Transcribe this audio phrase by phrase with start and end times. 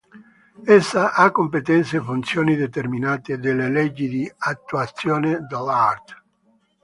[0.77, 6.23] Essa ha competenze e funzioni determinate dalle leggi di attuazione dell'art.